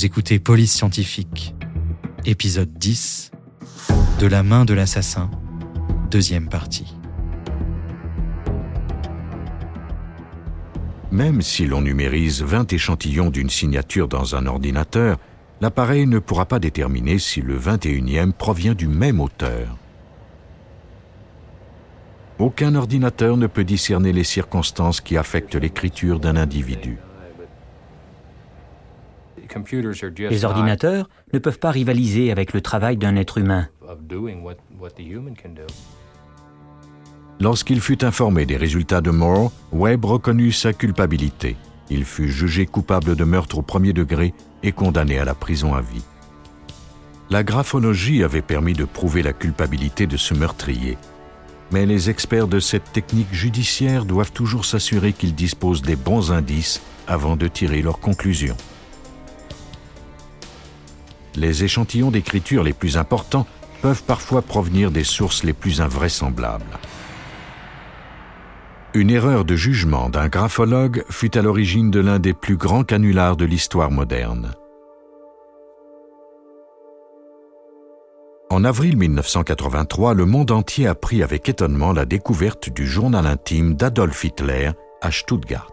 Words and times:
Vous 0.00 0.06
écoutez 0.06 0.38
Police 0.38 0.72
Scientifique, 0.72 1.54
épisode 2.24 2.72
10, 2.72 3.32
De 4.18 4.26
la 4.26 4.42
main 4.42 4.64
de 4.64 4.72
l'assassin, 4.72 5.30
deuxième 6.10 6.48
partie. 6.48 6.96
Même 11.12 11.42
si 11.42 11.66
l'on 11.66 11.82
numérise 11.82 12.40
20 12.40 12.72
échantillons 12.72 13.28
d'une 13.28 13.50
signature 13.50 14.08
dans 14.08 14.34
un 14.34 14.46
ordinateur, 14.46 15.18
l'appareil 15.60 16.06
ne 16.06 16.18
pourra 16.18 16.46
pas 16.46 16.60
déterminer 16.60 17.18
si 17.18 17.42
le 17.42 17.58
21e 17.58 18.32
provient 18.32 18.74
du 18.74 18.88
même 18.88 19.20
auteur. 19.20 19.76
Aucun 22.38 22.74
ordinateur 22.74 23.36
ne 23.36 23.48
peut 23.48 23.64
discerner 23.64 24.14
les 24.14 24.24
circonstances 24.24 25.02
qui 25.02 25.18
affectent 25.18 25.56
l'écriture 25.56 26.20
d'un 26.20 26.36
individu. 26.36 26.96
Les 30.18 30.44
ordinateurs 30.44 31.08
ne 31.32 31.38
peuvent 31.38 31.58
pas 31.58 31.70
rivaliser 31.70 32.30
avec 32.30 32.52
le 32.52 32.60
travail 32.60 32.96
d'un 32.96 33.16
être 33.16 33.38
humain. 33.38 33.68
Lorsqu'il 37.40 37.80
fut 37.80 38.04
informé 38.04 38.44
des 38.44 38.56
résultats 38.56 39.00
de 39.00 39.10
Moore, 39.10 39.50
Webb 39.72 40.04
reconnut 40.04 40.52
sa 40.52 40.72
culpabilité. 40.72 41.56
Il 41.88 42.04
fut 42.04 42.28
jugé 42.28 42.66
coupable 42.66 43.16
de 43.16 43.24
meurtre 43.24 43.58
au 43.58 43.62
premier 43.62 43.92
degré 43.92 44.34
et 44.62 44.72
condamné 44.72 45.18
à 45.18 45.24
la 45.24 45.34
prison 45.34 45.74
à 45.74 45.80
vie. 45.80 46.04
La 47.30 47.42
graphologie 47.42 48.24
avait 48.24 48.42
permis 48.42 48.74
de 48.74 48.84
prouver 48.84 49.22
la 49.22 49.32
culpabilité 49.32 50.06
de 50.06 50.16
ce 50.16 50.34
meurtrier. 50.34 50.98
Mais 51.72 51.86
les 51.86 52.10
experts 52.10 52.48
de 52.48 52.60
cette 52.60 52.92
technique 52.92 53.32
judiciaire 53.32 54.04
doivent 54.04 54.32
toujours 54.32 54.64
s'assurer 54.64 55.12
qu'ils 55.12 55.34
disposent 55.34 55.82
des 55.82 55.96
bons 55.96 56.32
indices 56.32 56.82
avant 57.06 57.36
de 57.36 57.48
tirer 57.48 57.82
leurs 57.82 58.00
conclusions. 58.00 58.56
Les 61.36 61.64
échantillons 61.64 62.10
d'écriture 62.10 62.62
les 62.62 62.72
plus 62.72 62.96
importants 62.96 63.46
peuvent 63.82 64.02
parfois 64.02 64.42
provenir 64.42 64.90
des 64.90 65.04
sources 65.04 65.44
les 65.44 65.52
plus 65.52 65.80
invraisemblables. 65.80 66.78
Une 68.92 69.10
erreur 69.10 69.44
de 69.44 69.54
jugement 69.54 70.08
d'un 70.10 70.28
graphologue 70.28 71.04
fut 71.08 71.38
à 71.38 71.42
l'origine 71.42 71.90
de 71.90 72.00
l'un 72.00 72.18
des 72.18 72.34
plus 72.34 72.56
grands 72.56 72.82
canulars 72.82 73.36
de 73.36 73.44
l'histoire 73.44 73.90
moderne. 73.90 74.52
En 78.50 78.64
avril 78.64 78.96
1983, 78.96 80.12
le 80.14 80.26
monde 80.26 80.50
entier 80.50 80.88
apprit 80.88 81.22
avec 81.22 81.48
étonnement 81.48 81.92
la 81.92 82.04
découverte 82.04 82.68
du 82.68 82.84
journal 82.84 83.24
intime 83.26 83.74
d'Adolf 83.74 84.24
Hitler 84.24 84.72
à 85.00 85.12
Stuttgart. 85.12 85.70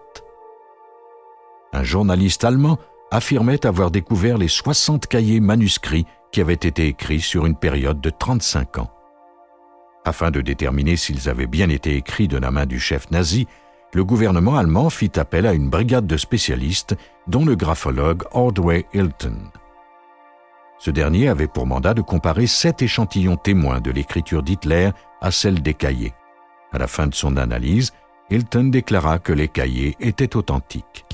Un 1.73 1.83
journaliste 1.83 2.43
allemand 2.43 2.77
affirmait 3.11 3.65
avoir 3.65 3.91
découvert 3.91 4.37
les 4.37 4.47
60 4.47 5.07
cahiers 5.07 5.39
manuscrits 5.39 6.05
qui 6.31 6.41
avaient 6.41 6.53
été 6.53 6.87
écrits 6.87 7.21
sur 7.21 7.45
une 7.45 7.55
période 7.55 8.01
de 8.01 8.09
35 8.09 8.79
ans. 8.79 8.91
Afin 10.05 10.31
de 10.31 10.41
déterminer 10.41 10.95
s'ils 10.95 11.29
avaient 11.29 11.47
bien 11.47 11.69
été 11.69 11.95
écrits 11.95 12.27
de 12.27 12.37
la 12.37 12.51
main 12.51 12.65
du 12.65 12.79
chef 12.79 13.11
nazi, 13.11 13.47
le 13.93 14.03
gouvernement 14.03 14.57
allemand 14.57 14.89
fit 14.89 15.11
appel 15.17 15.45
à 15.45 15.53
une 15.53 15.69
brigade 15.69 16.07
de 16.07 16.17
spécialistes, 16.17 16.95
dont 17.27 17.45
le 17.45 17.55
graphologue 17.55 18.23
Ordway 18.31 18.85
Hilton. 18.93 19.37
Ce 20.79 20.91
dernier 20.91 21.29
avait 21.29 21.47
pour 21.47 21.65
mandat 21.65 21.93
de 21.93 22.01
comparer 22.01 22.47
sept 22.47 22.81
échantillons 22.81 23.37
témoins 23.37 23.81
de 23.81 23.91
l'écriture 23.91 24.43
d'Hitler 24.43 24.91
à 25.21 25.31
celle 25.31 25.61
des 25.61 25.73
cahiers. 25.73 26.13
À 26.71 26.77
la 26.77 26.87
fin 26.87 27.07
de 27.07 27.15
son 27.15 27.37
analyse, 27.37 27.91
Hilton 28.29 28.65
déclara 28.65 29.19
que 29.19 29.33
les 29.33 29.47
cahiers 29.47 29.95
étaient 29.99 30.35
authentiques. 30.35 31.05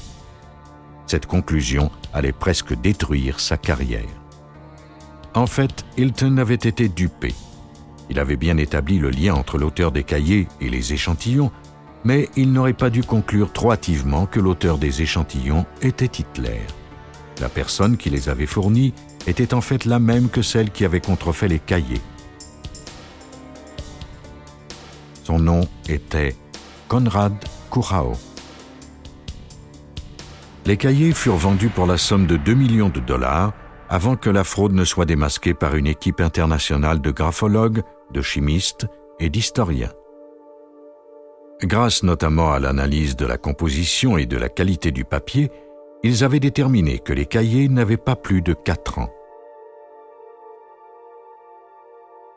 Cette 1.07 1.25
conclusion 1.25 1.91
allait 2.13 2.31
presque 2.31 2.73
détruire 2.73 3.39
sa 3.39 3.57
carrière. 3.57 4.01
En 5.33 5.47
fait, 5.47 5.83
Hilton 5.97 6.37
avait 6.37 6.53
été 6.55 6.89
dupé. 6.89 7.33
Il 8.09 8.19
avait 8.19 8.35
bien 8.35 8.57
établi 8.57 8.99
le 8.99 9.09
lien 9.09 9.33
entre 9.33 9.57
l'auteur 9.57 9.91
des 9.91 10.03
cahiers 10.03 10.47
et 10.61 10.69
les 10.69 10.93
échantillons, 10.93 11.51
mais 12.03 12.29
il 12.35 12.51
n'aurait 12.51 12.73
pas 12.73 12.89
dû 12.89 13.03
conclure 13.03 13.51
trop 13.51 13.71
hâtivement 13.71 14.25
que 14.25 14.39
l'auteur 14.39 14.77
des 14.77 15.01
échantillons 15.01 15.65
était 15.81 16.05
Hitler. 16.05 16.61
La 17.41 17.49
personne 17.49 17.97
qui 17.97 18.09
les 18.09 18.29
avait 18.29 18.45
fournis 18.45 18.93
était 19.25 19.53
en 19.53 19.61
fait 19.61 19.85
la 19.85 19.99
même 19.99 20.29
que 20.29 20.41
celle 20.41 20.69
qui 20.69 20.85
avait 20.85 21.01
contrefait 21.01 21.47
les 21.47 21.59
cahiers. 21.59 22.01
Son 25.23 25.39
nom 25.39 25.61
était 25.87 26.35
Konrad 26.87 27.33
Kurao. 27.71 28.13
Les 30.65 30.77
cahiers 30.77 31.11
furent 31.11 31.35
vendus 31.35 31.69
pour 31.69 31.85
la 31.85 31.97
somme 31.97 32.25
de 32.25 32.37
2 32.37 32.53
millions 32.53 32.89
de 32.89 33.01
dollars 33.01 33.53
avant 33.89 34.15
que 34.15 34.29
la 34.29 34.45
fraude 34.45 34.71
ne 34.71 34.85
soit 34.85 35.05
démasquée 35.05 35.53
par 35.53 35.75
une 35.75 35.87
équipe 35.87 36.21
internationale 36.21 37.01
de 37.01 37.11
graphologues, 37.11 37.81
de 38.13 38.21
chimistes 38.21 38.87
et 39.19 39.29
d'historiens. 39.29 39.91
Grâce 41.63 42.03
notamment 42.03 42.53
à 42.53 42.59
l'analyse 42.59 43.17
de 43.17 43.25
la 43.25 43.37
composition 43.37 44.17
et 44.17 44.25
de 44.25 44.37
la 44.37 44.49
qualité 44.49 44.91
du 44.91 45.03
papier, 45.03 45.51
ils 46.01 46.23
avaient 46.23 46.39
déterminé 46.39 46.99
que 46.99 47.13
les 47.13 47.25
cahiers 47.25 47.67
n'avaient 47.67 47.97
pas 47.97 48.15
plus 48.15 48.41
de 48.41 48.53
quatre 48.53 48.99
ans. 48.99 49.09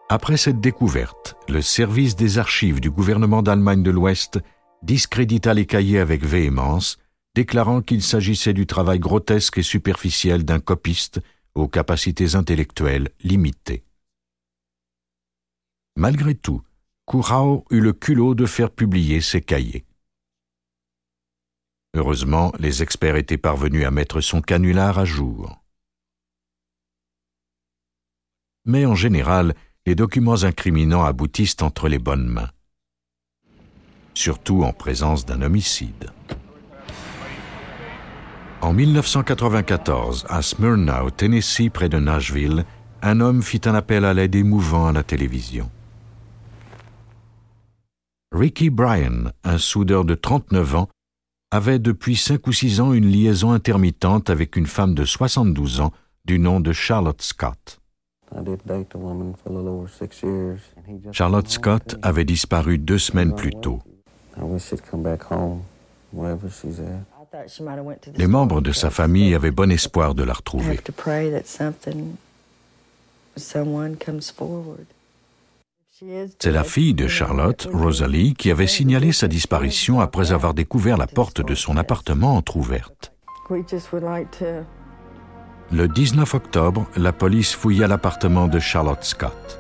Après 0.08 0.36
cette 0.36 0.60
découverte, 0.60 1.36
le 1.48 1.62
service 1.62 2.14
des 2.16 2.38
archives 2.38 2.80
du 2.80 2.90
gouvernement 2.90 3.42
d'Allemagne 3.42 3.82
de 3.82 3.90
l'Ouest 3.90 4.40
discrédita 4.82 5.54
les 5.54 5.66
cahiers 5.66 5.98
avec 5.98 6.24
véhémence, 6.24 6.98
déclarant 7.36 7.82
qu'il 7.82 8.02
s'agissait 8.02 8.54
du 8.54 8.66
travail 8.66 8.98
grotesque 8.98 9.58
et 9.58 9.62
superficiel 9.62 10.42
d'un 10.46 10.58
copiste 10.58 11.20
aux 11.54 11.68
capacités 11.68 12.34
intellectuelles 12.34 13.10
limitées. 13.20 13.84
Malgré 15.96 16.34
tout, 16.34 16.62
Kurao 17.06 17.66
eut 17.70 17.80
le 17.80 17.92
culot 17.92 18.34
de 18.34 18.46
faire 18.46 18.70
publier 18.70 19.20
ses 19.20 19.42
cahiers. 19.42 19.84
Heureusement, 21.92 22.54
les 22.58 22.82
experts 22.82 23.16
étaient 23.16 23.36
parvenus 23.36 23.84
à 23.84 23.90
mettre 23.90 24.22
son 24.22 24.40
canular 24.40 24.98
à 24.98 25.04
jour. 25.04 25.62
Mais 28.64 28.86
en 28.86 28.94
général, 28.94 29.54
les 29.84 29.94
documents 29.94 30.42
incriminants 30.44 31.04
aboutissent 31.04 31.60
entre 31.60 31.88
les 31.90 31.98
bonnes 31.98 32.28
mains, 32.28 32.50
surtout 34.14 34.64
en 34.64 34.72
présence 34.72 35.26
d'un 35.26 35.42
homicide. 35.42 36.10
En 38.62 38.72
1994, 38.72 40.26
à 40.28 40.42
Smyrna, 40.42 41.04
au 41.04 41.10
Tennessee, 41.10 41.70
près 41.70 41.88
de 41.88 41.98
Nashville, 41.98 42.64
un 43.02 43.20
homme 43.20 43.42
fit 43.42 43.60
un 43.66 43.74
appel 43.74 44.04
à 44.04 44.14
l'aide 44.14 44.34
émouvant 44.34 44.86
à 44.86 44.92
la 44.92 45.02
télévision. 45.02 45.70
Ricky 48.32 48.70
Bryan, 48.70 49.32
un 49.44 49.58
soudeur 49.58 50.04
de 50.04 50.14
39 50.14 50.74
ans, 50.74 50.88
avait 51.50 51.78
depuis 51.78 52.16
cinq 52.16 52.46
ou 52.46 52.52
six 52.52 52.80
ans 52.80 52.92
une 52.92 53.06
liaison 53.06 53.52
intermittente 53.52 54.30
avec 54.30 54.56
une 54.56 54.66
femme 54.66 54.94
de 54.94 55.04
72 55.04 55.80
ans 55.80 55.92
du 56.24 56.38
nom 56.38 56.58
de 56.58 56.72
Charlotte 56.72 57.22
Scott. 57.22 57.80
Charlotte 61.12 61.48
Scott 61.48 61.96
avait 62.02 62.24
disparu 62.24 62.78
deux 62.78 62.98
semaines 62.98 63.34
plus 63.34 63.52
tôt. 63.52 63.80
Les 68.16 68.26
membres 68.26 68.60
de 68.60 68.72
sa 68.72 68.90
famille 68.90 69.34
avaient 69.34 69.50
bon 69.50 69.70
espoir 69.70 70.14
de 70.14 70.22
la 70.22 70.32
retrouver. 70.32 70.80
C'est 76.38 76.52
la 76.52 76.64
fille 76.64 76.94
de 76.94 77.08
Charlotte, 77.08 77.68
Rosalie, 77.72 78.34
qui 78.34 78.50
avait 78.50 78.66
signalé 78.66 79.12
sa 79.12 79.28
disparition 79.28 80.00
après 80.00 80.32
avoir 80.32 80.52
découvert 80.52 80.96
la 80.96 81.06
porte 81.06 81.40
de 81.40 81.54
son 81.54 81.76
appartement 81.76 82.36
entr'ouverte. 82.36 83.12
Le 85.72 85.88
19 85.88 86.34
octobre, 86.34 86.86
la 86.96 87.12
police 87.12 87.54
fouilla 87.54 87.86
l'appartement 87.86 88.46
de 88.46 88.58
Charlotte 88.58 89.02
Scott. 89.02 89.58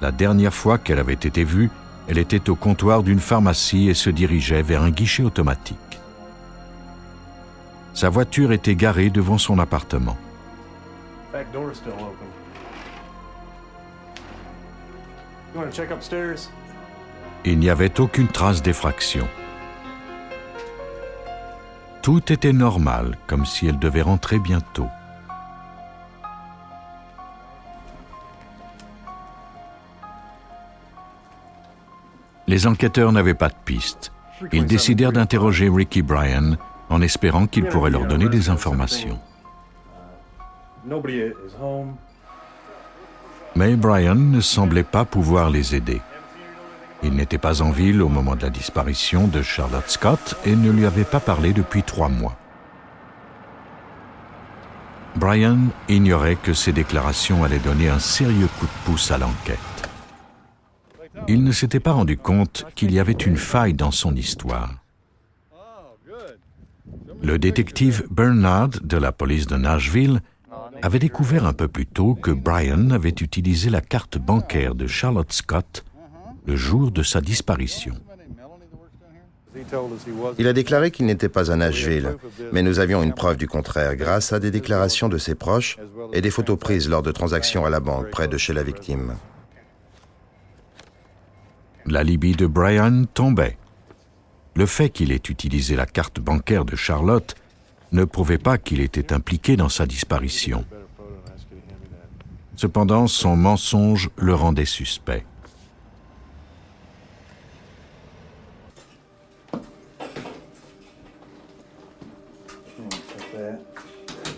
La 0.00 0.10
dernière 0.10 0.54
fois 0.54 0.78
qu'elle 0.78 0.98
avait 0.98 1.12
été 1.12 1.44
vue, 1.44 1.70
elle 2.08 2.18
était 2.18 2.50
au 2.50 2.56
comptoir 2.56 3.02
d'une 3.02 3.20
pharmacie 3.20 3.88
et 3.88 3.94
se 3.94 4.10
dirigeait 4.10 4.62
vers 4.62 4.82
un 4.82 4.90
guichet 4.90 5.22
automatique. 5.22 5.78
Sa 7.94 8.08
voiture 8.08 8.50
était 8.50 8.74
garée 8.74 9.08
devant 9.08 9.38
son 9.38 9.60
appartement. 9.60 10.16
Il 17.44 17.58
n'y 17.58 17.70
avait 17.70 18.00
aucune 18.00 18.26
trace 18.26 18.62
d'effraction. 18.62 19.28
Tout 22.02 22.32
était 22.32 22.52
normal, 22.52 23.16
comme 23.28 23.46
si 23.46 23.68
elle 23.68 23.78
devait 23.78 24.02
rentrer 24.02 24.40
bientôt. 24.40 24.88
Les 32.48 32.66
enquêteurs 32.66 33.12
n'avaient 33.12 33.34
pas 33.34 33.48
de 33.48 33.54
piste. 33.64 34.12
Ils 34.52 34.66
décidèrent 34.66 35.12
d'interroger 35.12 35.68
Ricky 35.68 36.02
Bryan 36.02 36.58
en 36.94 37.02
espérant 37.02 37.46
qu'il 37.46 37.66
pourrait 37.66 37.90
leur 37.90 38.06
donner 38.06 38.28
des 38.28 38.48
informations. 38.48 39.18
Mais 43.56 43.76
Brian 43.76 44.14
ne 44.14 44.40
semblait 44.40 44.84
pas 44.84 45.04
pouvoir 45.04 45.50
les 45.50 45.74
aider. 45.74 46.00
Il 47.02 47.14
n'était 47.14 47.38
pas 47.38 47.62
en 47.62 47.70
ville 47.70 48.00
au 48.00 48.08
moment 48.08 48.36
de 48.36 48.42
la 48.42 48.50
disparition 48.50 49.26
de 49.26 49.42
Charlotte 49.42 49.88
Scott 49.88 50.36
et 50.46 50.54
ne 50.54 50.70
lui 50.70 50.86
avait 50.86 51.04
pas 51.04 51.20
parlé 51.20 51.52
depuis 51.52 51.82
trois 51.82 52.08
mois. 52.08 52.36
Brian 55.16 55.58
ignorait 55.88 56.36
que 56.36 56.54
ces 56.54 56.72
déclarations 56.72 57.44
allaient 57.44 57.58
donner 57.58 57.88
un 57.88 57.98
sérieux 57.98 58.48
coup 58.58 58.66
de 58.66 58.84
pouce 58.84 59.10
à 59.10 59.18
l'enquête. 59.18 59.58
Il 61.28 61.44
ne 61.44 61.52
s'était 61.52 61.80
pas 61.80 61.92
rendu 61.92 62.16
compte 62.16 62.66
qu'il 62.74 62.92
y 62.92 62.98
avait 62.98 63.12
une 63.12 63.36
faille 63.36 63.74
dans 63.74 63.92
son 63.92 64.14
histoire. 64.14 64.83
Le 67.24 67.38
détective 67.38 68.06
Bernard 68.10 68.68
de 68.82 68.98
la 68.98 69.10
police 69.10 69.46
de 69.46 69.56
Nashville 69.56 70.20
avait 70.82 70.98
découvert 70.98 71.46
un 71.46 71.54
peu 71.54 71.68
plus 71.68 71.86
tôt 71.86 72.14
que 72.14 72.30
Brian 72.30 72.90
avait 72.90 73.08
utilisé 73.08 73.70
la 73.70 73.80
carte 73.80 74.18
bancaire 74.18 74.74
de 74.74 74.86
Charlotte 74.86 75.32
Scott 75.32 75.86
le 76.46 76.54
jour 76.54 76.90
de 76.90 77.02
sa 77.02 77.22
disparition. 77.22 77.94
Il 80.38 80.46
a 80.46 80.52
déclaré 80.52 80.90
qu'il 80.90 81.06
n'était 81.06 81.30
pas 81.30 81.50
à 81.50 81.56
Nashville, 81.56 82.16
mais 82.52 82.62
nous 82.62 82.78
avions 82.78 83.02
une 83.02 83.14
preuve 83.14 83.38
du 83.38 83.48
contraire 83.48 83.96
grâce 83.96 84.34
à 84.34 84.38
des 84.38 84.50
déclarations 84.50 85.08
de 85.08 85.16
ses 85.16 85.34
proches 85.34 85.78
et 86.12 86.20
des 86.20 86.30
photos 86.30 86.58
prises 86.58 86.90
lors 86.90 87.02
de 87.02 87.10
transactions 87.10 87.64
à 87.64 87.70
la 87.70 87.80
banque 87.80 88.10
près 88.10 88.28
de 88.28 88.36
chez 88.36 88.52
la 88.52 88.62
victime. 88.62 89.14
L'alibi 91.86 92.32
de 92.32 92.46
Brian 92.46 93.04
tombait. 93.14 93.56
Le 94.56 94.66
fait 94.66 94.88
qu'il 94.90 95.10
ait 95.10 95.16
utilisé 95.16 95.74
la 95.74 95.86
carte 95.86 96.20
bancaire 96.20 96.64
de 96.64 96.76
Charlotte 96.76 97.34
ne 97.90 98.04
prouvait 98.04 98.38
pas 98.38 98.56
qu'il 98.56 98.80
était 98.80 99.12
impliqué 99.12 99.56
dans 99.56 99.68
sa 99.68 99.86
disparition. 99.86 100.64
Cependant, 102.56 103.08
son 103.08 103.36
mensonge 103.36 104.10
le 104.16 104.34
rendait 104.34 104.64
suspect. 104.64 105.24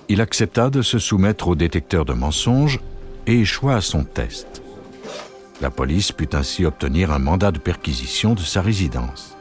Il 0.08 0.20
accepta 0.20 0.70
de 0.70 0.82
se 0.82 0.98
soumettre 0.98 1.48
au 1.48 1.56
détecteur 1.56 2.04
de 2.04 2.12
mensonges 2.12 2.80
et 3.26 3.40
échoua 3.40 3.76
à 3.76 3.80
son 3.80 4.04
test. 4.04 4.62
La 5.60 5.70
police 5.70 6.12
put 6.12 6.28
ainsi 6.32 6.64
obtenir 6.64 7.10
un 7.10 7.18
mandat 7.18 7.50
de 7.50 7.58
perquisition 7.58 8.34
de 8.34 8.40
sa 8.40 8.62
résidence. 8.62 9.35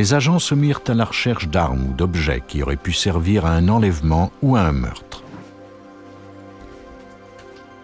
Les 0.00 0.14
agents 0.14 0.38
se 0.38 0.54
mirent 0.54 0.80
à 0.86 0.94
la 0.94 1.04
recherche 1.04 1.48
d'armes 1.48 1.90
ou 1.90 1.92
d'objets 1.92 2.42
qui 2.48 2.62
auraient 2.62 2.76
pu 2.78 2.90
servir 2.90 3.44
à 3.44 3.50
un 3.50 3.68
enlèvement 3.68 4.32
ou 4.40 4.56
à 4.56 4.62
un 4.62 4.72
meurtre. 4.72 5.22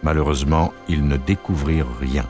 Malheureusement, 0.03 0.73
ils 0.89 1.07
ne 1.07 1.19
découvrirent 1.19 1.95
rien. 2.01 2.25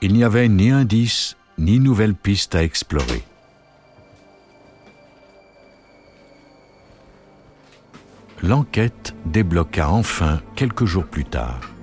Il 0.00 0.14
n'y 0.14 0.24
avait 0.24 0.48
ni 0.48 0.70
indice 0.70 1.36
ni 1.58 1.80
nouvelle 1.80 2.14
piste 2.14 2.54
à 2.54 2.64
explorer. 2.64 3.22
l'enquête 8.42 9.14
débloqua 9.26 9.90
enfin 9.90 10.40
quelques 10.56 10.86
jours 10.86 11.06
plus 11.06 11.24
tard. 11.26 11.73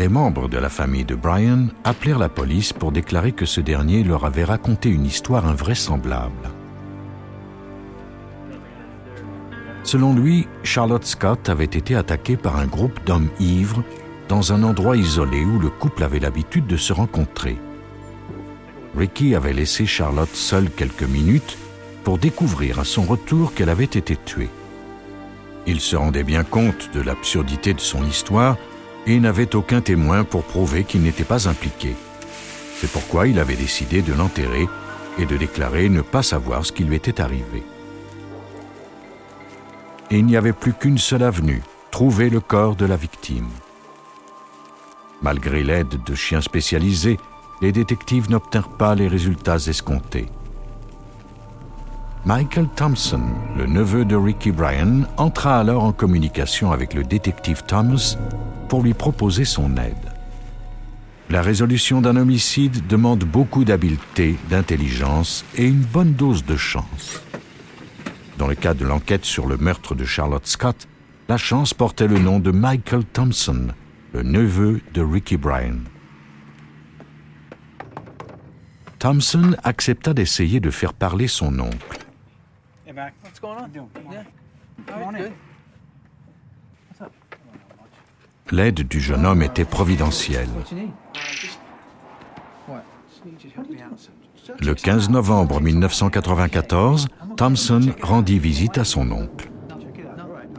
Des 0.00 0.08
membres 0.08 0.48
de 0.48 0.56
la 0.56 0.70
famille 0.70 1.04
de 1.04 1.14
Brian 1.14 1.66
appelèrent 1.84 2.18
la 2.18 2.30
police 2.30 2.72
pour 2.72 2.90
déclarer 2.90 3.32
que 3.32 3.44
ce 3.44 3.60
dernier 3.60 4.02
leur 4.02 4.24
avait 4.24 4.44
raconté 4.44 4.88
une 4.88 5.04
histoire 5.04 5.44
invraisemblable. 5.44 6.48
Selon 9.82 10.14
lui, 10.14 10.48
Charlotte 10.62 11.04
Scott 11.04 11.50
avait 11.50 11.64
été 11.64 11.96
attaquée 11.96 12.38
par 12.38 12.56
un 12.56 12.64
groupe 12.64 12.98
d'hommes 13.04 13.28
ivres 13.40 13.84
dans 14.26 14.54
un 14.54 14.62
endroit 14.62 14.96
isolé 14.96 15.44
où 15.44 15.58
le 15.58 15.68
couple 15.68 16.02
avait 16.02 16.18
l'habitude 16.18 16.66
de 16.66 16.78
se 16.78 16.94
rencontrer. 16.94 17.58
Ricky 18.96 19.34
avait 19.34 19.52
laissé 19.52 19.84
Charlotte 19.84 20.34
seule 20.34 20.70
quelques 20.70 21.02
minutes 21.02 21.58
pour 22.04 22.16
découvrir 22.16 22.78
à 22.78 22.84
son 22.84 23.02
retour 23.02 23.52
qu'elle 23.52 23.68
avait 23.68 23.84
été 23.84 24.16
tuée. 24.16 24.48
Il 25.66 25.78
se 25.78 25.94
rendait 25.94 26.24
bien 26.24 26.42
compte 26.42 26.88
de 26.94 27.02
l'absurdité 27.02 27.74
de 27.74 27.80
son 27.80 28.02
histoire 28.06 28.56
et 29.06 29.20
n'avait 29.20 29.54
aucun 29.54 29.80
témoin 29.80 30.24
pour 30.24 30.44
prouver 30.44 30.84
qu'il 30.84 31.02
n'était 31.02 31.24
pas 31.24 31.48
impliqué. 31.48 31.94
C'est 32.76 32.90
pourquoi 32.90 33.28
il 33.28 33.38
avait 33.38 33.56
décidé 33.56 34.02
de 34.02 34.12
l'enterrer 34.12 34.66
et 35.18 35.26
de 35.26 35.36
déclarer 35.36 35.88
ne 35.88 36.00
pas 36.00 36.22
savoir 36.22 36.64
ce 36.64 36.72
qui 36.72 36.84
lui 36.84 36.96
était 36.96 37.20
arrivé. 37.20 37.62
Et 40.10 40.18
il 40.18 40.26
n'y 40.26 40.36
avait 40.36 40.52
plus 40.52 40.72
qu'une 40.72 40.98
seule 40.98 41.22
avenue, 41.22 41.62
trouver 41.90 42.30
le 42.30 42.40
corps 42.40 42.76
de 42.76 42.86
la 42.86 42.96
victime. 42.96 43.48
Malgré 45.22 45.62
l'aide 45.62 46.02
de 46.04 46.14
chiens 46.14 46.40
spécialisés, 46.40 47.18
les 47.60 47.72
détectives 47.72 48.30
n'obtinrent 48.30 48.76
pas 48.76 48.94
les 48.94 49.08
résultats 49.08 49.58
escomptés. 49.66 50.26
Michael 52.26 52.68
Thompson, 52.76 53.22
le 53.56 53.64
neveu 53.64 54.04
de 54.04 54.14
Ricky 54.14 54.52
Bryan, 54.52 55.06
entra 55.16 55.58
alors 55.58 55.84
en 55.84 55.92
communication 55.92 56.70
avec 56.70 56.92
le 56.92 57.02
détective 57.02 57.62
Thomas 57.66 58.18
pour 58.68 58.82
lui 58.82 58.92
proposer 58.92 59.46
son 59.46 59.74
aide. 59.78 59.94
La 61.30 61.40
résolution 61.40 62.02
d'un 62.02 62.16
homicide 62.16 62.86
demande 62.88 63.24
beaucoup 63.24 63.64
d'habileté, 63.64 64.36
d'intelligence 64.50 65.46
et 65.56 65.64
une 65.64 65.80
bonne 65.80 66.12
dose 66.12 66.44
de 66.44 66.56
chance. 66.56 67.22
Dans 68.36 68.48
le 68.48 68.54
cas 68.54 68.74
de 68.74 68.84
l'enquête 68.84 69.24
sur 69.24 69.46
le 69.46 69.56
meurtre 69.56 69.94
de 69.94 70.04
Charlotte 70.04 70.46
Scott, 70.46 70.88
la 71.28 71.38
chance 71.38 71.72
portait 71.72 72.08
le 72.08 72.18
nom 72.18 72.38
de 72.38 72.50
Michael 72.50 73.04
Thompson, 73.04 73.68
le 74.12 74.22
neveu 74.22 74.82
de 74.92 75.00
Ricky 75.00 75.38
Bryan. 75.38 75.78
Thompson 78.98 79.56
accepta 79.64 80.12
d'essayer 80.12 80.60
de 80.60 80.70
faire 80.70 80.92
parler 80.92 81.26
son 81.26 81.58
oncle. 81.60 81.99
L'aide 88.50 88.88
du 88.88 89.00
jeune 89.00 89.26
homme 89.26 89.42
était 89.42 89.64
providentielle. 89.64 90.48
Le 94.60 94.74
15 94.74 95.10
novembre 95.10 95.60
1994, 95.60 97.06
Thompson 97.36 97.92
rendit 98.02 98.38
visite 98.38 98.78
à 98.78 98.84
son 98.84 99.10
oncle. 99.12 99.50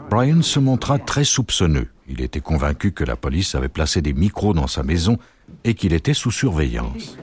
Brian 0.09 0.41
se 0.41 0.59
montra 0.59 0.99
très 0.99 1.23
soupçonneux. 1.23 1.89
Il 2.07 2.21
était 2.21 2.41
convaincu 2.41 2.91
que 2.91 3.03
la 3.03 3.15
police 3.15 3.55
avait 3.55 3.69
placé 3.69 4.01
des 4.01 4.13
micros 4.13 4.53
dans 4.53 4.67
sa 4.67 4.83
maison 4.83 5.17
et 5.63 5.73
qu'il 5.73 5.93
était 5.93 6.13
sous 6.13 6.31
surveillance. 6.31 7.17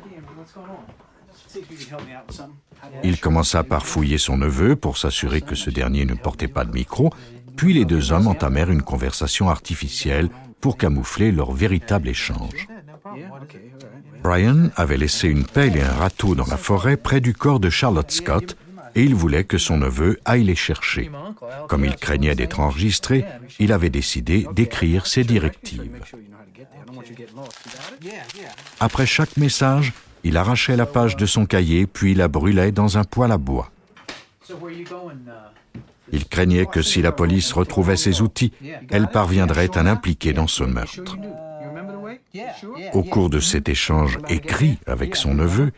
Il 3.04 3.20
commença 3.20 3.62
par 3.64 3.86
fouiller 3.86 4.18
son 4.18 4.38
neveu 4.38 4.76
pour 4.76 4.98
s'assurer 4.98 5.40
que 5.40 5.54
ce 5.54 5.70
dernier 5.70 6.04
ne 6.04 6.14
portait 6.14 6.48
pas 6.48 6.64
de 6.64 6.72
micro, 6.72 7.12
puis 7.56 7.74
les 7.74 7.84
deux 7.84 8.12
hommes 8.12 8.28
entamèrent 8.28 8.70
une 8.70 8.82
conversation 8.82 9.48
artificielle 9.48 10.28
pour 10.60 10.76
camoufler 10.76 11.32
leur 11.32 11.52
véritable 11.52 12.08
échange. 12.08 12.68
Brian 14.22 14.70
avait 14.76 14.96
laissé 14.96 15.28
une 15.28 15.44
pelle 15.44 15.76
et 15.76 15.82
un 15.82 15.92
râteau 15.92 16.34
dans 16.34 16.46
la 16.46 16.56
forêt 16.56 16.96
près 16.96 17.20
du 17.20 17.34
corps 17.34 17.60
de 17.60 17.70
Charlotte 17.70 18.10
Scott 18.10 18.56
et 18.94 19.02
il 19.02 19.14
voulait 19.14 19.44
que 19.44 19.58
son 19.58 19.78
neveu 19.78 20.18
aille 20.24 20.44
les 20.44 20.56
chercher. 20.56 21.10
Comme 21.68 21.84
il 21.84 21.94
craignait 21.96 22.34
d'être 22.34 22.60
enregistré, 22.60 23.24
il 23.58 23.72
avait 23.72 23.90
décidé 23.90 24.46
d'écrire 24.54 25.06
ses 25.06 25.24
directives. 25.24 26.02
Après 28.80 29.06
chaque 29.06 29.36
message, 29.36 29.92
il 30.24 30.36
arrachait 30.36 30.76
la 30.76 30.86
page 30.86 31.16
de 31.16 31.26
son 31.26 31.46
cahier, 31.46 31.86
puis 31.86 32.14
la 32.14 32.28
brûlait 32.28 32.72
dans 32.72 32.98
un 32.98 33.04
poêle 33.04 33.32
à 33.32 33.38
bois. 33.38 33.70
Il 36.12 36.26
craignait 36.26 36.66
que 36.66 36.82
si 36.82 37.02
la 37.02 37.12
police 37.12 37.52
retrouvait 37.52 37.96
ses 37.96 38.22
outils, 38.22 38.52
elle 38.90 39.08
parviendrait 39.08 39.76
à 39.76 39.82
l'impliquer 39.82 40.32
dans 40.32 40.46
ce 40.46 40.64
meurtre. 40.64 41.16
Au 42.92 43.02
cours 43.02 43.30
de 43.30 43.40
cet 43.40 43.68
échange 43.68 44.18
écrit 44.28 44.78
avec 44.86 45.16
son 45.16 45.34
neveu, 45.34 45.70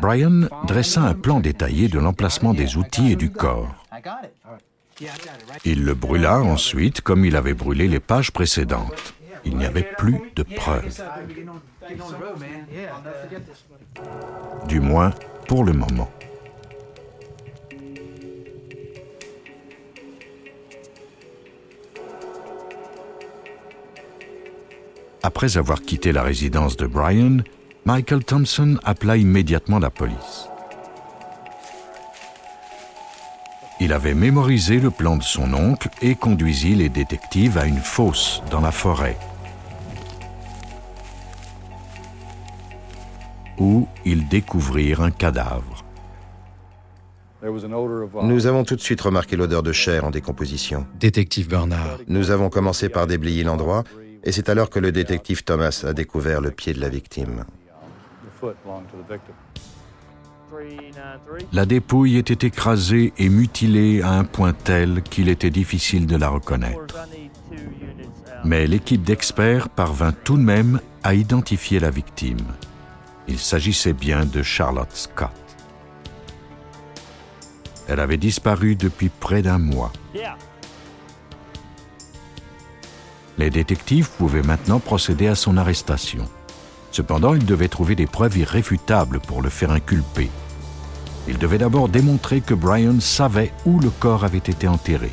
Brian 0.00 0.48
dressa 0.66 1.02
un 1.02 1.14
plan 1.14 1.40
détaillé 1.40 1.88
de 1.88 1.98
l'emplacement 1.98 2.54
des 2.54 2.76
outils 2.76 3.12
et 3.12 3.16
du 3.16 3.30
corps. 3.30 3.74
Il 5.64 5.84
le 5.84 5.94
brûla 5.94 6.40
ensuite 6.40 7.00
comme 7.00 7.24
il 7.24 7.36
avait 7.36 7.54
brûlé 7.54 7.86
les 7.86 8.00
pages 8.00 8.30
précédentes. 8.30 9.14
Il 9.44 9.56
n'y 9.56 9.66
avait 9.66 9.88
plus 9.96 10.20
de 10.34 10.42
preuves. 10.42 11.02
Du 14.68 14.80
moins 14.80 15.12
pour 15.46 15.64
le 15.64 15.72
moment. 15.72 16.10
Après 25.22 25.58
avoir 25.58 25.82
quitté 25.82 26.12
la 26.12 26.22
résidence 26.22 26.76
de 26.76 26.86
Brian, 26.86 27.38
Michael 27.84 28.24
Thompson 28.24 28.78
appela 28.84 29.16
immédiatement 29.16 29.78
la 29.78 29.90
police. 29.90 30.48
Il 33.78 33.92
avait 33.92 34.14
mémorisé 34.14 34.80
le 34.80 34.90
plan 34.90 35.16
de 35.16 35.22
son 35.22 35.52
oncle 35.52 35.88
et 36.00 36.14
conduisit 36.14 36.74
les 36.74 36.88
détectives 36.88 37.58
à 37.58 37.66
une 37.66 37.78
fosse 37.78 38.42
dans 38.50 38.60
la 38.60 38.72
forêt, 38.72 39.18
où 43.58 43.86
ils 44.04 44.28
découvrirent 44.28 45.02
un 45.02 45.10
cadavre. 45.10 45.84
Nous 48.22 48.46
avons 48.46 48.64
tout 48.64 48.76
de 48.76 48.80
suite 48.80 49.00
remarqué 49.00 49.36
l'odeur 49.36 49.62
de 49.62 49.72
chair 49.72 50.04
en 50.04 50.10
décomposition. 50.10 50.86
Détective 50.98 51.48
Bernard. 51.48 51.98
Nous 52.08 52.30
avons 52.30 52.50
commencé 52.50 52.88
par 52.88 53.06
déblayer 53.06 53.44
l'endroit 53.44 53.84
et 54.24 54.32
c'est 54.32 54.48
alors 54.48 54.70
que 54.70 54.80
le 54.80 54.90
détective 54.90 55.44
Thomas 55.44 55.84
a 55.86 55.92
découvert 55.92 56.40
le 56.40 56.50
pied 56.50 56.72
de 56.72 56.80
la 56.80 56.88
victime. 56.88 57.44
La 61.52 61.66
dépouille 61.66 62.18
était 62.18 62.46
écrasée 62.46 63.12
et 63.18 63.28
mutilée 63.28 64.02
à 64.02 64.12
un 64.12 64.24
point 64.24 64.52
tel 64.52 65.02
qu'il 65.02 65.28
était 65.28 65.50
difficile 65.50 66.06
de 66.06 66.16
la 66.16 66.28
reconnaître. 66.28 66.96
Mais 68.44 68.66
l'équipe 68.66 69.02
d'experts 69.02 69.68
parvint 69.68 70.12
tout 70.12 70.36
de 70.36 70.42
même 70.42 70.80
à 71.02 71.14
identifier 71.14 71.80
la 71.80 71.90
victime. 71.90 72.46
Il 73.28 73.38
s'agissait 73.38 73.92
bien 73.92 74.24
de 74.24 74.42
Charlotte 74.42 74.92
Scott. 74.92 75.30
Elle 77.88 78.00
avait 78.00 78.16
disparu 78.16 78.76
depuis 78.76 79.08
près 79.08 79.42
d'un 79.42 79.58
mois. 79.58 79.92
Les 83.38 83.50
détectives 83.50 84.10
pouvaient 84.16 84.42
maintenant 84.42 84.80
procéder 84.80 85.28
à 85.28 85.34
son 85.34 85.56
arrestation. 85.56 86.24
Cependant, 86.90 87.34
ils 87.34 87.44
devaient 87.44 87.68
trouver 87.68 87.94
des 87.94 88.06
preuves 88.06 88.38
irréfutables 88.38 89.20
pour 89.20 89.42
le 89.42 89.50
faire 89.50 89.70
inculper. 89.70 90.30
Ils 91.28 91.38
devaient 91.38 91.58
d'abord 91.58 91.88
démontrer 91.88 92.40
que 92.40 92.54
Brian 92.54 93.00
savait 93.00 93.52
où 93.66 93.78
le 93.80 93.90
corps 93.90 94.24
avait 94.24 94.38
été 94.38 94.68
enterré. 94.68 95.12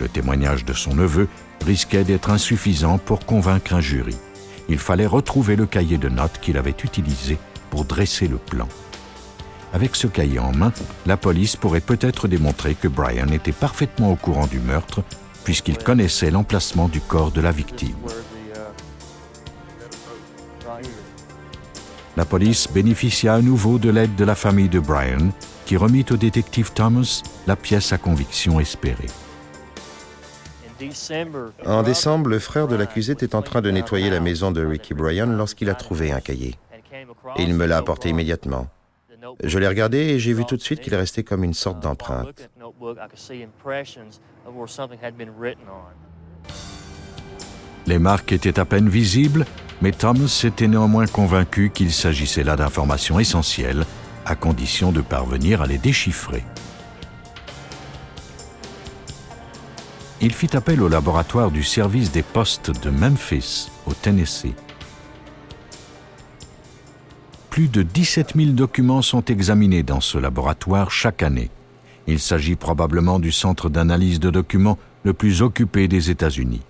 Le 0.00 0.08
témoignage 0.08 0.64
de 0.64 0.72
son 0.72 0.94
neveu 0.94 1.28
risquait 1.64 2.04
d'être 2.04 2.30
insuffisant 2.30 2.98
pour 2.98 3.24
convaincre 3.24 3.74
un 3.74 3.80
jury. 3.80 4.16
Il 4.68 4.78
fallait 4.78 5.06
retrouver 5.06 5.56
le 5.56 5.66
cahier 5.66 5.98
de 5.98 6.08
notes 6.08 6.38
qu'il 6.40 6.58
avait 6.58 6.74
utilisé 6.84 7.38
pour 7.70 7.84
dresser 7.84 8.28
le 8.28 8.36
plan. 8.36 8.68
Avec 9.72 9.96
ce 9.96 10.06
cahier 10.06 10.38
en 10.38 10.52
main, 10.52 10.72
la 11.06 11.16
police 11.16 11.56
pourrait 11.56 11.80
peut-être 11.80 12.28
démontrer 12.28 12.74
que 12.74 12.88
Brian 12.88 13.28
était 13.28 13.52
parfaitement 13.52 14.12
au 14.12 14.16
courant 14.16 14.46
du 14.46 14.60
meurtre 14.60 15.02
puisqu'il 15.44 15.78
connaissait 15.78 16.30
l'emplacement 16.30 16.88
du 16.88 17.00
corps 17.00 17.30
de 17.30 17.40
la 17.40 17.52
victime. 17.52 17.96
La 22.18 22.24
police 22.24 22.68
bénéficia 22.70 23.34
à 23.34 23.40
nouveau 23.40 23.78
de 23.78 23.88
l'aide 23.88 24.14
de 24.14 24.24
la 24.24 24.34
famille 24.34 24.68
de 24.68 24.80
Brian, 24.80 25.30
qui 25.64 25.76
remit 25.76 26.04
au 26.10 26.16
détective 26.16 26.72
Thomas 26.72 27.22
la 27.46 27.56
pièce 27.56 27.92
à 27.92 27.96
conviction 27.96 28.60
espérée. 28.60 29.06
En 31.66 31.82
décembre, 31.82 32.30
le 32.30 32.38
frère 32.38 32.68
de 32.68 32.76
l'accusé 32.76 33.12
était 33.12 33.34
en 33.34 33.42
train 33.42 33.60
de 33.60 33.70
nettoyer 33.70 34.10
la 34.10 34.20
maison 34.20 34.50
de 34.50 34.64
Ricky 34.64 34.94
Bryan 34.94 35.36
lorsqu'il 35.36 35.70
a 35.70 35.74
trouvé 35.74 36.12
un 36.12 36.20
cahier. 36.20 36.54
Et 37.36 37.42
il 37.42 37.54
me 37.54 37.66
l'a 37.66 37.78
apporté 37.78 38.08
immédiatement. 38.08 38.68
Je 39.42 39.58
l'ai 39.58 39.68
regardé 39.68 39.98
et 39.98 40.18
j'ai 40.18 40.32
vu 40.32 40.44
tout 40.44 40.56
de 40.56 40.62
suite 40.62 40.80
qu'il 40.80 40.94
restait 40.94 41.24
comme 41.24 41.44
une 41.44 41.54
sorte 41.54 41.80
d'empreinte. 41.80 42.48
Les 47.86 47.98
marques 47.98 48.32
étaient 48.32 48.60
à 48.60 48.64
peine 48.64 48.88
visibles, 48.88 49.46
mais 49.80 49.92
Thomas 49.92 50.42
était 50.44 50.68
néanmoins 50.68 51.06
convaincu 51.06 51.70
qu'il 51.70 51.92
s'agissait 51.92 52.44
là 52.44 52.56
d'informations 52.56 53.18
essentielles, 53.18 53.84
à 54.24 54.34
condition 54.34 54.92
de 54.92 55.00
parvenir 55.00 55.62
à 55.62 55.66
les 55.66 55.78
déchiffrer. 55.78 56.44
Il 60.20 60.32
fit 60.32 60.56
appel 60.56 60.82
au 60.82 60.88
laboratoire 60.88 61.50
du 61.50 61.62
service 61.62 62.10
des 62.10 62.22
postes 62.22 62.70
de 62.82 62.90
Memphis, 62.90 63.70
au 63.86 63.94
Tennessee 63.94 64.54
plus 67.58 67.66
de 67.66 67.82
17 67.82 68.34
000 68.36 68.50
documents 68.52 69.02
sont 69.02 69.24
examinés 69.24 69.82
dans 69.82 70.00
ce 70.00 70.16
laboratoire 70.16 70.92
chaque 70.92 71.24
année. 71.24 71.50
Il 72.06 72.20
s'agit 72.20 72.54
probablement 72.54 73.18
du 73.18 73.32
centre 73.32 73.68
d'analyse 73.68 74.20
de 74.20 74.30
documents 74.30 74.78
le 75.02 75.12
plus 75.12 75.42
occupé 75.42 75.88
des 75.88 76.08
États-Unis. 76.08 76.62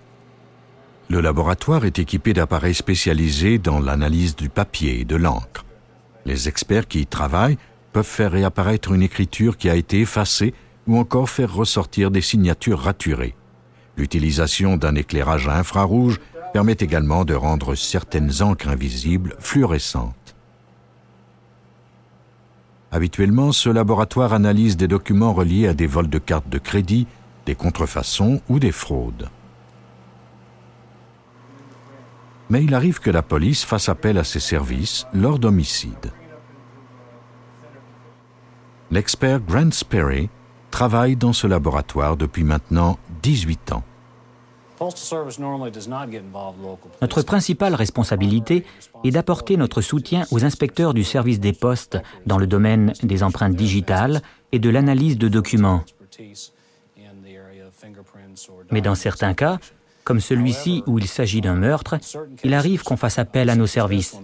Le 1.07 1.21
laboratoire 1.21 1.85
est 1.85 1.99
équipé 1.99 2.33
d'appareils 2.33 2.73
spécialisés 2.73 3.59
dans 3.59 3.79
l'analyse 3.79 4.35
du 4.35 4.49
papier 4.49 5.01
et 5.01 5.05
de 5.05 5.15
l'encre. 5.15 5.63
Les 6.25 6.47
experts 6.49 6.87
qui 6.87 7.01
y 7.01 7.05
travaillent 7.05 7.59
peuvent 7.93 8.03
faire 8.03 8.31
réapparaître 8.31 8.91
une 8.91 9.03
écriture 9.03 9.57
qui 9.57 9.69
a 9.69 9.75
été 9.75 9.99
effacée 9.99 10.55
ou 10.89 10.97
encore 10.97 11.29
faire 11.29 11.53
ressortir 11.53 12.09
des 12.09 12.19
signatures 12.19 12.79
raturées. 12.79 13.35
L'utilisation 13.95 14.75
d'un 14.75 14.95
éclairage 14.95 15.47
à 15.47 15.55
infrarouge 15.55 16.19
permet 16.51 16.77
également 16.79 17.25
de 17.25 17.35
rendre 17.35 17.75
certaines 17.75 18.41
encres 18.41 18.69
invisibles 18.69 19.35
fluorescentes. 19.39 20.35
Habituellement, 22.91 23.51
ce 23.51 23.69
laboratoire 23.69 24.33
analyse 24.33 24.77
des 24.77 24.87
documents 24.87 25.31
reliés 25.31 25.67
à 25.67 25.75
des 25.75 25.85
vols 25.85 26.09
de 26.09 26.17
cartes 26.17 26.49
de 26.49 26.57
crédit, 26.57 27.05
des 27.45 27.53
contrefaçons 27.53 28.41
ou 28.49 28.57
des 28.57 28.71
fraudes. 28.71 29.29
Mais 32.49 32.63
il 32.63 32.73
arrive 32.73 32.99
que 32.99 33.11
la 33.11 33.21
police 33.21 33.63
fasse 33.63 33.89
appel 33.89 34.17
à 34.17 34.23
ses 34.23 34.39
services 34.39 35.05
lors 35.13 35.37
d'homicides. 35.37 36.11
L'expert 38.89 39.39
Grant 39.39 39.69
Sperry 39.69 40.29
travaille 40.71 41.15
dans 41.15 41.33
ce 41.33 41.47
laboratoire 41.47 42.17
depuis 42.17 42.43
maintenant 42.43 42.97
18 43.23 43.73
ans. 43.73 43.83
Notre 47.01 47.21
principale 47.21 47.75
responsabilité 47.75 48.65
est 49.03 49.11
d'apporter 49.11 49.57
notre 49.57 49.81
soutien 49.81 50.23
aux 50.31 50.45
inspecteurs 50.45 50.93
du 50.93 51.03
service 51.03 51.39
des 51.39 51.51
postes 51.51 51.97
dans 52.25 52.37
le 52.37 52.47
domaine 52.47 52.93
des 53.03 53.23
empreintes 53.23 53.55
digitales 53.55 54.21
et 54.51 54.59
de 54.59 54.69
l'analyse 54.69 55.17
de 55.17 55.27
documents. 55.27 55.83
Mais 58.71 58.81
dans 58.81 58.95
certains 58.95 59.33
cas, 59.33 59.59
comme 60.05 60.19
celui-ci 60.19 60.83
où 60.87 60.97
il 60.97 61.07
s'agit 61.07 61.41
d'un 61.41 61.55
meurtre, 61.55 61.97
il 62.43 62.53
arrive 62.53 62.83
qu'on 62.83 62.97
fasse 62.97 63.19
appel 63.19 63.49
à 63.49 63.55
nos 63.55 63.67
services. 63.67 64.17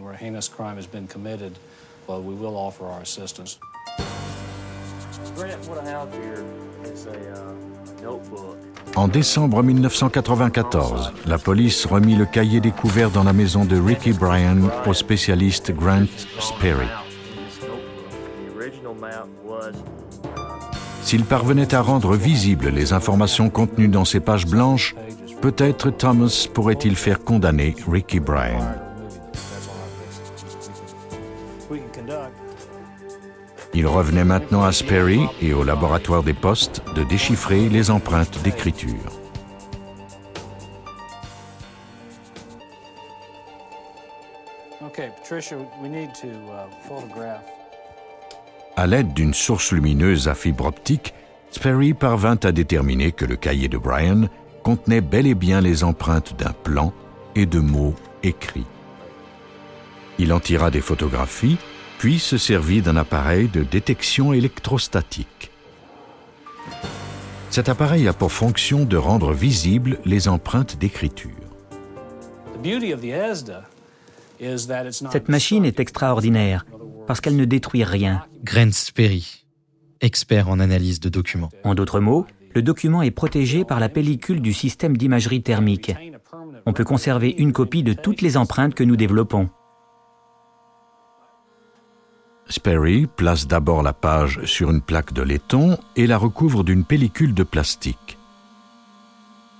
En 8.95 9.07
décembre 9.07 9.61
1994, 9.63 11.13
la 11.25 11.37
police 11.37 11.85
remit 11.85 12.15
le 12.15 12.25
cahier 12.25 12.61
découvert 12.61 13.11
dans 13.11 13.23
la 13.23 13.33
maison 13.33 13.65
de 13.65 13.77
Ricky 13.77 14.13
Bryan 14.13 14.69
au 14.85 14.93
spécialiste 14.93 15.71
Grant 15.71 16.05
Sperry. 16.39 16.87
S'il 21.01 21.25
parvenait 21.25 21.75
à 21.75 21.81
rendre 21.81 22.15
visibles 22.15 22.69
les 22.69 22.93
informations 22.93 23.49
contenues 23.49 23.89
dans 23.89 24.05
ces 24.05 24.19
pages 24.19 24.47
blanches, 24.47 24.95
peut-être 25.41 25.89
Thomas 25.91 26.47
pourrait-il 26.53 26.95
faire 26.95 27.19
condamner 27.19 27.75
Ricky 27.87 28.19
Bryan. 28.19 28.84
Il 33.77 33.87
revenait 33.87 34.23
maintenant 34.23 34.63
à 34.63 34.71
Sperry 34.71 35.19
et 35.41 35.53
au 35.53 35.65
laboratoire 35.65 36.23
des 36.23 36.33
postes 36.33 36.81
de 36.95 37.03
déchiffrer 37.03 37.67
les 37.67 37.91
empreintes 37.91 38.41
d'écriture. 38.41 39.11
Uh, 44.81 45.11
à 48.77 48.87
l'aide 48.87 49.13
d'une 49.13 49.33
source 49.33 49.73
lumineuse 49.73 50.29
à 50.29 50.35
fibre 50.35 50.67
optique, 50.67 51.13
Sperry 51.51 51.93
parvint 51.93 52.37
à 52.43 52.53
déterminer 52.53 53.11
que 53.11 53.25
le 53.25 53.35
cahier 53.35 53.67
de 53.67 53.77
Brian 53.77 54.29
contenait 54.63 55.01
bel 55.01 55.27
et 55.27 55.35
bien 55.35 55.59
les 55.59 55.83
empreintes 55.83 56.37
d'un 56.37 56.53
plan 56.53 56.93
et 57.35 57.45
de 57.45 57.59
mots 57.59 57.95
écrits. 58.23 58.67
Il 60.17 60.31
en 60.31 60.39
tira 60.39 60.71
des 60.71 60.79
photographies 60.79 61.57
puis 61.97 62.19
se 62.19 62.37
servit 62.37 62.81
d'un 62.81 62.97
appareil 62.97 63.47
de 63.47 63.63
détection 63.63 64.33
électrostatique. 64.33 65.51
Cet 67.49 67.69
appareil 67.69 68.07
a 68.07 68.13
pour 68.13 68.31
fonction 68.31 68.85
de 68.85 68.97
rendre 68.97 69.31
visibles 69.31 69.99
les 70.05 70.27
empreintes 70.27 70.77
d'écriture. 70.77 71.31
Cette 75.11 75.29
machine 75.29 75.63
est 75.63 75.79
extraordinaire 75.79 76.65
parce 77.07 77.21
qu'elle 77.21 77.35
ne 77.35 77.45
détruit 77.45 77.83
rien. 77.83 78.25
Grant 78.43 78.71
Sperry, 78.71 79.45
expert 80.01 80.49
en 80.49 80.59
analyse 80.59 80.99
de 80.99 81.09
documents. 81.09 81.51
En 81.63 81.75
d'autres 81.75 81.99
mots, 81.99 82.25
le 82.53 82.61
document 82.61 83.01
est 83.01 83.11
protégé 83.11 83.63
par 83.63 83.79
la 83.79 83.89
pellicule 83.89 84.41
du 84.41 84.53
système 84.53 84.97
d'imagerie 84.97 85.43
thermique. 85.43 85.93
On 86.65 86.73
peut 86.73 86.83
conserver 86.83 87.35
une 87.37 87.53
copie 87.53 87.83
de 87.83 87.93
toutes 87.93 88.21
les 88.21 88.37
empreintes 88.37 88.73
que 88.73 88.83
nous 88.83 88.95
développons. 88.95 89.49
Sperry 92.47 93.07
place 93.07 93.47
d'abord 93.47 93.81
la 93.81 93.93
page 93.93 94.43
sur 94.45 94.69
une 94.69 94.81
plaque 94.81 95.13
de 95.13 95.23
laiton 95.23 95.77
et 95.95 96.05
la 96.05 96.17
recouvre 96.17 96.63
d'une 96.63 96.85
pellicule 96.85 97.33
de 97.33 97.43
plastique. 97.43 98.17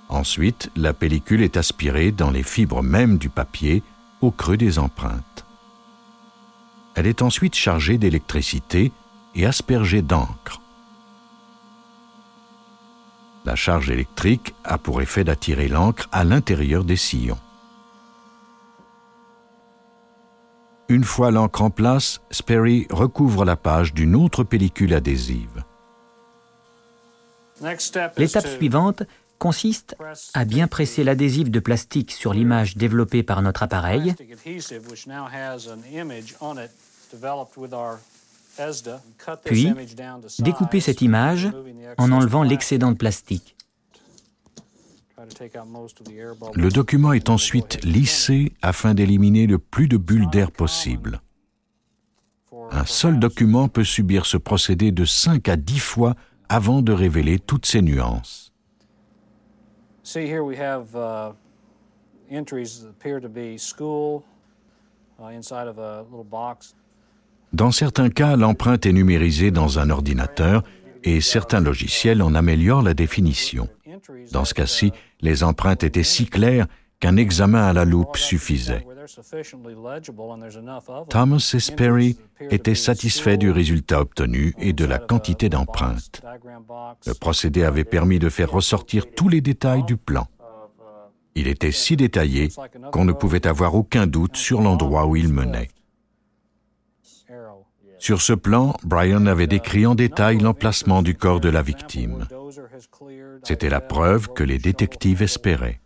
Ensuite, 0.08 0.70
la 0.76 0.92
pellicule 0.92 1.42
est 1.42 1.56
aspirée 1.56 2.12
dans 2.12 2.30
les 2.30 2.44
fibres 2.44 2.82
mêmes 2.82 3.18
du 3.18 3.28
papier 3.28 3.82
au 4.20 4.30
creux 4.30 4.56
des 4.56 4.78
empreintes. 4.78 5.44
Elle 6.94 7.08
est 7.08 7.22
ensuite 7.22 7.56
chargée 7.56 7.98
d'électricité 7.98 8.92
et 9.34 9.46
aspergée 9.46 10.02
d'encre. 10.02 10.60
La 13.44 13.56
charge 13.56 13.90
électrique 13.90 14.54
a 14.64 14.78
pour 14.78 15.02
effet 15.02 15.24
d'attirer 15.24 15.68
l'encre 15.68 16.08
à 16.12 16.24
l'intérieur 16.24 16.84
des 16.84 16.96
sillons. 16.96 17.38
Une 20.96 21.04
fois 21.04 21.30
l'encre 21.30 21.60
en 21.60 21.68
place, 21.68 22.22
Sperry 22.30 22.86
recouvre 22.88 23.44
la 23.44 23.54
page 23.54 23.92
d'une 23.92 24.16
autre 24.16 24.44
pellicule 24.44 24.94
adhésive. 24.94 25.62
L'étape 28.16 28.46
suivante 28.46 29.02
consiste 29.38 29.94
à 30.32 30.46
bien 30.46 30.68
presser 30.68 31.04
l'adhésif 31.04 31.50
de 31.50 31.60
plastique 31.60 32.12
sur 32.12 32.32
l'image 32.32 32.78
développée 32.78 33.22
par 33.22 33.42
notre 33.42 33.62
appareil, 33.62 34.14
puis 39.44 39.74
découper 40.38 40.80
cette 40.80 41.02
image 41.02 41.50
en 41.98 42.10
enlevant 42.10 42.42
l'excédent 42.42 42.92
de 42.92 42.96
plastique. 42.96 43.55
Le 46.54 46.68
document 46.68 47.12
est 47.12 47.30
ensuite 47.30 47.82
lissé 47.84 48.52
afin 48.62 48.94
d'éliminer 48.94 49.46
le 49.46 49.58
plus 49.58 49.88
de 49.88 49.96
bulles 49.96 50.28
d'air 50.30 50.50
possible. 50.50 51.20
Un 52.70 52.84
seul 52.84 53.18
document 53.18 53.68
peut 53.68 53.84
subir 53.84 54.26
ce 54.26 54.36
procédé 54.36 54.92
de 54.92 55.04
5 55.04 55.48
à 55.48 55.56
10 55.56 55.78
fois 55.78 56.14
avant 56.48 56.82
de 56.82 56.92
révéler 56.92 57.38
toutes 57.38 57.66
ses 57.66 57.82
nuances. 57.82 58.52
Dans 67.52 67.70
certains 67.70 68.10
cas, 68.10 68.36
l'empreinte 68.36 68.84
est 68.86 68.92
numérisée 68.92 69.50
dans 69.50 69.78
un 69.78 69.90
ordinateur 69.90 70.62
et 71.04 71.20
certains 71.20 71.60
logiciels 71.60 72.20
en 72.20 72.34
améliorent 72.34 72.82
la 72.82 72.94
définition. 72.94 73.68
Dans 74.32 74.44
ce 74.44 74.54
cas-ci, 74.54 74.92
les 75.20 75.44
empreintes 75.44 75.84
étaient 75.84 76.02
si 76.02 76.26
claires 76.26 76.66
qu'un 77.00 77.16
examen 77.16 77.62
à 77.62 77.72
la 77.72 77.84
loupe 77.84 78.16
suffisait. 78.16 78.86
Thomas 81.08 81.50
et 81.54 81.60
Sperry 81.60 82.16
étaient 82.50 82.74
satisfaits 82.74 83.36
du 83.36 83.50
résultat 83.50 84.00
obtenu 84.00 84.54
et 84.58 84.72
de 84.72 84.84
la 84.84 84.98
quantité 84.98 85.48
d'empreintes. 85.48 86.22
Le 87.06 87.14
procédé 87.14 87.64
avait 87.64 87.84
permis 87.84 88.18
de 88.18 88.28
faire 88.28 88.50
ressortir 88.50 89.04
tous 89.14 89.28
les 89.28 89.40
détails 89.40 89.84
du 89.84 89.96
plan. 89.96 90.26
Il 91.34 91.48
était 91.48 91.72
si 91.72 91.96
détaillé 91.96 92.48
qu'on 92.92 93.04
ne 93.04 93.12
pouvait 93.12 93.46
avoir 93.46 93.74
aucun 93.74 94.06
doute 94.06 94.36
sur 94.36 94.62
l'endroit 94.62 95.06
où 95.06 95.16
il 95.16 95.28
menait. 95.28 95.68
Sur 97.98 98.20
ce 98.20 98.32
plan, 98.32 98.76
Brian 98.84 99.26
avait 99.26 99.46
décrit 99.46 99.86
en 99.86 99.94
détail 99.94 100.38
l'emplacement 100.38 101.02
du 101.02 101.14
corps 101.14 101.40
de 101.40 101.48
la 101.48 101.62
victime. 101.62 102.26
C'était 103.42 103.70
la 103.70 103.80
preuve 103.80 104.28
que 104.32 104.44
les 104.44 104.58
détectives 104.58 105.22
espéraient. 105.22 105.80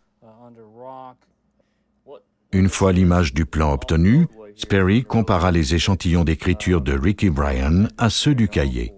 Une 2.52 2.68
fois 2.68 2.92
l'image 2.92 3.32
du 3.32 3.46
plan 3.46 3.72
obtenue, 3.72 4.26
Sperry 4.56 5.04
compara 5.04 5.52
les 5.52 5.74
échantillons 5.74 6.24
d'écriture 6.24 6.80
de 6.80 6.92
Ricky 6.92 7.30
Bryan 7.30 7.88
à 7.96 8.10
ceux 8.10 8.34
du 8.34 8.48
cahier. 8.48 8.92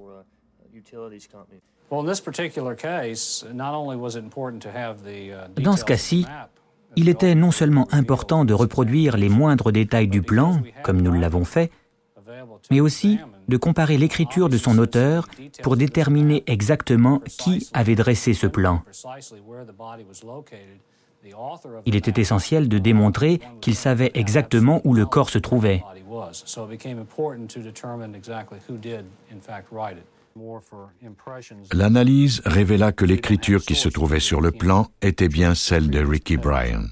Dans 1.91 2.15
ce 5.77 5.85
cas-ci, 5.85 6.27
il 6.97 7.09
était 7.09 7.35
non 7.35 7.51
seulement 7.51 7.89
important 7.93 8.45
de 8.45 8.55
reproduire 8.55 9.17
les 9.17 9.29
moindres 9.29 9.73
détails 9.73 10.09
du 10.09 10.23
plan, 10.23 10.63
comme 10.83 11.03
nous 11.03 11.13
l'avons 11.13 11.45
fait, 11.45 11.71
mais 12.71 12.81
aussi 12.81 13.19
de 13.49 13.57
comparer 13.57 13.99
l'écriture 13.99 14.49
de 14.49 14.59
son 14.59 14.79
auteur 14.79 15.29
pour 15.63 15.77
déterminer 15.77 16.43
exactement 16.47 17.21
qui 17.21 17.69
avait 17.73 17.95
dressé 17.95 18.35
ce 18.35 18.47
plan. 18.47 18.83
Il 21.87 21.95
était 21.95 22.21
essentiel 22.21 22.69
de 22.69 22.79
démontrer 22.79 23.41
qu'il 23.61 23.77
savait 23.77 24.11
exactement 24.15 24.81
où 24.85 24.95
le 24.95 25.07
corps 25.07 25.31
se 25.31 25.39
trouvait. 25.39 25.83
L'analyse 31.73 32.43
révéla 32.45 32.93
que 32.93 33.05
l'écriture 33.05 33.63
qui 33.63 33.75
se 33.75 33.89
trouvait 33.89 34.21
sur 34.21 34.41
le 34.41 34.51
plan 34.51 34.89
était 35.03 35.29
bien 35.29 35.55
celle 35.55 35.91
de 35.91 36.05
Ricky 36.05 36.39
Bryan. 36.39 36.89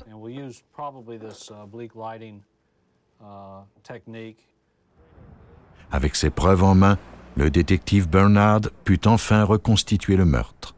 Avec 5.93 6.17
ses 6.17 6.31
preuves 6.31 6.63
en 6.63 6.75
main, 6.75 6.99
le 7.37 7.51
détective 7.51 8.09
Bernard 8.09 8.63
put 8.85 9.01
enfin 9.07 9.45
reconstituer 9.45 10.17
le 10.17 10.25
meurtre. 10.25 10.75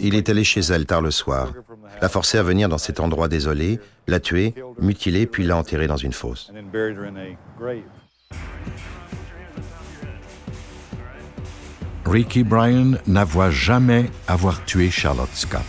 Il 0.00 0.14
est 0.14 0.28
allé 0.28 0.42
chez 0.42 0.60
elle 0.60 0.86
tard 0.86 1.02
le 1.02 1.10
soir, 1.10 1.52
l'a 2.00 2.08
forcé 2.08 2.38
à 2.38 2.42
venir 2.42 2.68
dans 2.68 2.78
cet 2.78 2.98
endroit 2.98 3.28
désolé, 3.28 3.78
l'a 4.06 4.20
tué, 4.20 4.54
mutilé, 4.80 5.26
puis 5.26 5.44
l'a 5.44 5.56
enterré 5.56 5.86
dans 5.86 5.96
une 5.96 6.12
fosse. 6.12 6.52
Ricky 12.04 12.42
Bryan 12.42 12.98
n'avoua 13.06 13.50
jamais 13.50 14.10
avoir 14.26 14.64
tué 14.64 14.90
Charlotte 14.90 15.28
Scott. 15.34 15.60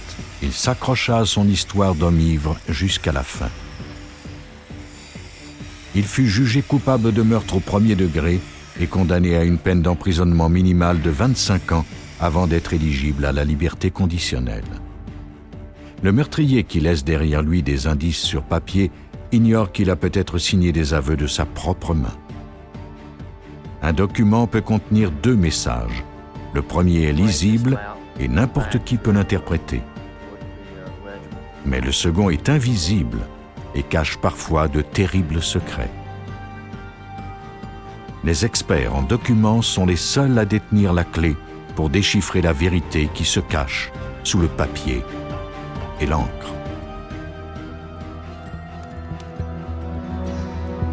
Il 0.41 0.53
s'accrocha 0.53 1.17
à 1.17 1.25
son 1.25 1.47
histoire 1.47 1.95
d'homme 1.95 2.19
ivre 2.19 2.55
jusqu'à 2.69 3.11
la 3.11 3.23
fin 3.23 3.49
il 5.99 6.05
fut 6.05 6.27
jugé 6.27 6.61
coupable 6.61 7.11
de 7.11 7.21
meurtre 7.21 7.57
au 7.57 7.59
premier 7.59 7.93
degré 7.93 8.39
et 8.79 8.87
condamné 8.87 9.35
à 9.35 9.43
une 9.43 9.57
peine 9.57 9.81
d'emprisonnement 9.81 10.47
minimale 10.47 11.01
de 11.01 11.09
25 11.09 11.73
ans 11.73 11.85
avant 12.21 12.47
d'être 12.47 12.71
éligible 12.71 13.25
à 13.25 13.33
la 13.33 13.43
liberté 13.43 13.91
conditionnelle. 13.91 14.63
Le 16.01 16.13
meurtrier 16.13 16.63
qui 16.63 16.79
laisse 16.79 17.03
derrière 17.03 17.41
lui 17.41 17.63
des 17.63 17.85
indices 17.85 18.21
sur 18.21 18.43
papier 18.43 18.91
ignore 19.33 19.73
qu'il 19.73 19.89
a 19.89 19.97
peut-être 19.97 20.37
signé 20.37 20.71
des 20.71 20.93
aveux 20.93 21.17
de 21.17 21.27
sa 21.27 21.43
propre 21.43 21.93
main. 21.93 22.15
Un 23.81 23.91
document 23.91 24.47
peut 24.47 24.61
contenir 24.61 25.11
deux 25.11 25.35
messages. 25.35 26.05
Le 26.53 26.61
premier 26.61 27.09
est 27.09 27.13
lisible 27.13 27.77
et 28.21 28.29
n'importe 28.29 28.85
qui 28.85 28.95
peut 28.95 29.11
l'interpréter. 29.11 29.81
Mais 31.65 31.81
le 31.81 31.91
second 31.91 32.29
est 32.29 32.47
invisible 32.47 33.19
et 33.75 33.83
cache 33.83 34.17
parfois 34.17 34.67
de 34.67 34.81
terribles 34.81 35.41
secrets. 35.41 35.91
Les 38.23 38.45
experts 38.45 38.95
en 38.95 39.01
documents 39.01 39.61
sont 39.61 39.85
les 39.85 39.95
seuls 39.95 40.37
à 40.37 40.45
détenir 40.45 40.93
la 40.93 41.03
clé 41.03 41.35
pour 41.75 41.89
déchiffrer 41.89 42.41
la 42.41 42.51
vérité 42.51 43.09
qui 43.13 43.23
se 43.23 43.39
cache 43.39 43.91
sous 44.23 44.39
le 44.39 44.47
papier 44.47 45.01
et 46.01 46.05
l'encre. 46.05 46.53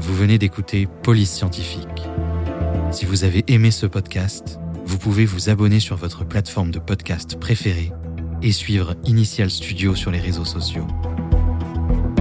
Vous 0.00 0.14
venez 0.14 0.38
d'écouter 0.38 0.88
Police 1.02 1.32
Scientifique. 1.32 2.06
Si 2.92 3.04
vous 3.04 3.24
avez 3.24 3.44
aimé 3.48 3.72
ce 3.72 3.86
podcast, 3.86 4.60
vous 4.84 4.98
pouvez 4.98 5.24
vous 5.24 5.50
abonner 5.50 5.80
sur 5.80 5.96
votre 5.96 6.24
plateforme 6.24 6.70
de 6.70 6.78
podcast 6.78 7.38
préférée 7.40 7.92
et 8.40 8.52
suivre 8.52 8.94
Initial 9.04 9.50
Studio 9.50 9.96
sur 9.96 10.12
les 10.12 10.20
réseaux 10.20 10.44
sociaux. 10.44 10.86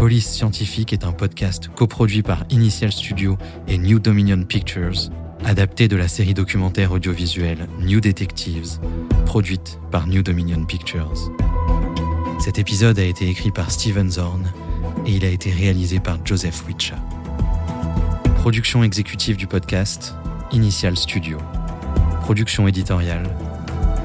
Police 0.06 0.28
Scientifique 0.28 0.94
est 0.94 1.04
un 1.04 1.14
podcast 1.14 1.68
coproduit 1.70 2.22
par 2.22 2.44
Initial 2.52 2.92
Studio 2.92 3.40
et 3.68 3.80
New 3.80 3.98
Dominion 3.98 4.44
Pictures, 4.44 5.10
adapté 5.44 5.88
de 5.88 5.96
la 5.96 6.08
série 6.08 6.36
documentaire 6.36 6.92
audiovisuelle 6.92 7.68
New 7.80 8.02
Detectives, 8.02 8.80
produite 9.26 9.80
par 9.90 10.06
New 10.06 10.22
Dominion 10.22 10.64
Pictures. 10.64 11.32
Cet 12.40 12.60
épisode 12.60 13.00
a 13.00 13.04
été 13.04 13.28
écrit 13.28 13.50
par 13.50 13.72
Steven 13.72 14.12
Zorn 14.12 14.44
et 15.08 15.14
il 15.14 15.26
a 15.26 15.30
été 15.30 15.50
réalisé 15.52 16.00
par 16.00 16.24
Joseph 16.24 16.68
Witcha. 16.68 16.98
Production 18.36 18.84
exécutive 18.84 19.38
du 19.38 19.48
podcast, 19.48 20.14
Initial 20.52 20.96
Studio. 20.98 21.40
Production 22.22 22.68
éditoriale, 22.68 23.28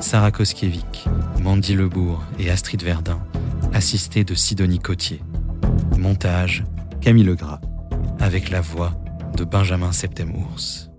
Sarah 0.00 0.30
Koskiewicz, 0.30 1.04
Mandy 1.42 1.74
Lebourg 1.74 2.22
et 2.38 2.48
Astrid 2.48 2.82
Verdun, 2.82 3.20
assistée 3.74 4.24
de 4.24 4.34
Sidonie 4.34 4.78
Cotier. 4.78 5.20
Montage 6.00 6.64
Camille 7.02 7.24
Legras, 7.24 7.60
avec 8.18 8.50
la 8.50 8.60
voix 8.60 8.92
de 9.36 9.44
Benjamin 9.44 9.92
Septemours. 9.92 10.89